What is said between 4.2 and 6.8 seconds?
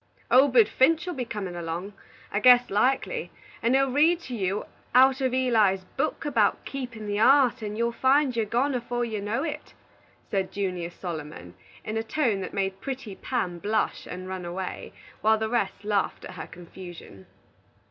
to you out uv Eli's book about